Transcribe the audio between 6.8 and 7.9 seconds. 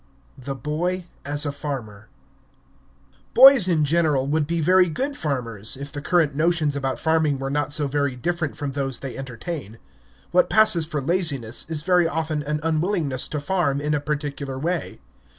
farming were not so